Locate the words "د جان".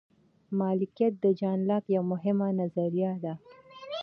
1.23-1.59